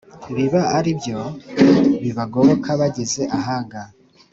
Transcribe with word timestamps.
biba 0.35 0.61
ari 0.77 0.91
byo 0.99 1.19
bibagoboka 2.03 2.69
bageze 2.79 3.21
ahaga. 3.37 3.81